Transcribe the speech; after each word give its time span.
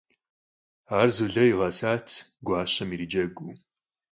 Ar 0.97 1.07
Zule 1.15 1.45
yiğesat 1.49 2.07
guaşem 2.45 2.89
yiriceguu. 2.93 3.49